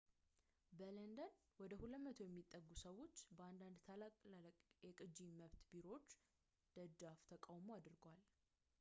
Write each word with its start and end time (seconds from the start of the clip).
በለንደን 0.77 1.33
ወደ 1.61 1.71
200 1.81 2.23
የሚጠጉ 2.25 2.67
ሰዎች 2.85 3.19
በአንዳንድ 3.35 3.77
ታላላቅ 3.89 4.15
የቅጂ 4.85 5.19
መብት 5.41 5.61
ቢሮዎች 5.73 6.09
ደጃፍ 6.77 7.21
ተቃውሞ 7.33 7.69
አድርገዋል 7.79 8.25